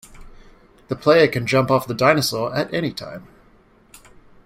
The 0.87 0.95
player 0.95 1.27
can 1.27 1.45
jump 1.45 1.69
off 1.69 1.83
of 1.83 1.87
the 1.87 1.93
dinosaur 1.93 2.55
at 2.55 2.73
any 2.73 2.91
time. 2.91 3.27